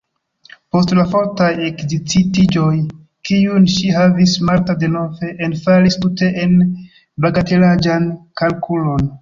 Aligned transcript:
Post 0.75 0.93
la 0.99 1.03
fortaj 1.09 1.49
ekscitiĝoj, 1.65 2.71
kiujn 3.31 3.69
ŝi 3.75 3.93
havis, 3.99 4.33
Marta 4.49 4.77
denove 4.85 5.31
enfalis 5.49 5.99
tute 6.07 6.33
en 6.47 6.59
bagatelaĵan 7.27 8.13
kalkulon. 8.43 9.07